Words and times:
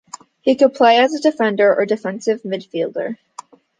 He 0.41 0.55
could 0.55 0.73
play 0.73 0.97
as 0.97 1.13
a 1.13 1.21
defender 1.21 1.75
or 1.75 1.85
defensive 1.85 2.41
midfielder. 2.41 3.17